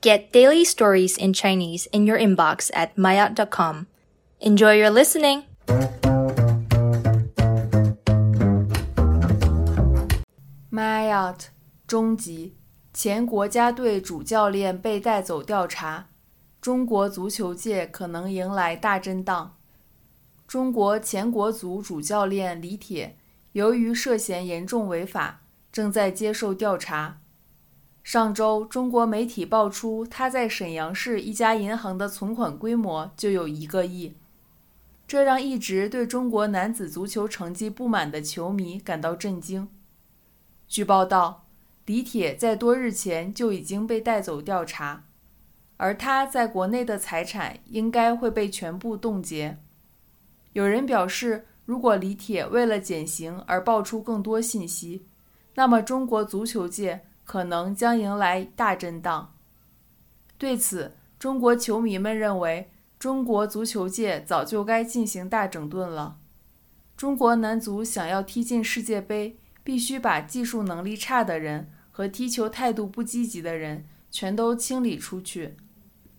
[0.00, 3.87] Get daily stories in Chinese in your inbox at maya.com.
[4.39, 5.43] Enjoy your listening!
[10.71, 11.47] Mayat
[11.85, 12.55] 终极
[12.93, 16.07] 前国家队主教练被带走调查，
[16.61, 19.57] 中国足球界可能迎来大震荡。
[20.47, 23.17] 中国前国足主教练李铁
[23.51, 27.19] 由于涉嫌严重违法，正在接受调查。
[28.03, 34.15] 上周，中国媒体爆出他在沈阳市一家银行的存款规模就有一个亿，
[35.07, 39.67] 这让一直对中国男子足球成绩不满的球迷感到震惊。
[40.67, 41.45] 据报道。
[41.87, 45.03] 李铁在多日前就已经被带走调查，
[45.75, 49.57] 而他在国内的财产应该会被全部冻结。
[50.53, 55.05] 有人表示，如果李铁为了减刑而爆出更多信息，
[55.55, 59.33] 那么中国足球界可能将迎来大震荡。
[60.37, 66.17] 对此，中国球迷们认为，中国足球界早就该进行大整顿了。
[66.95, 69.37] 中国男足想要踢进世界杯。
[69.63, 75.55] 必须把技术能力差的人和踢球态度不积极的人全都清理出去。